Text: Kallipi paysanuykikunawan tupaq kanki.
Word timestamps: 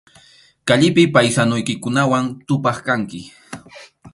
Kallipi 0.69 1.03
paysanuykikunawan 1.17 2.25
tupaq 2.47 2.77
kanki. 2.87 3.21